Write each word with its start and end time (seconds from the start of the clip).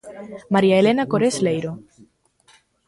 María 0.53 0.79
Elena 0.81 1.07
Cores 1.11 1.35
Leiro. 1.45 1.71